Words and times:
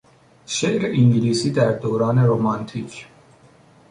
شعر 0.45 0.85
انگلیسی 0.85 1.51
در 1.51 1.71
دوران 1.71 2.17
رومانتیک 2.27 3.07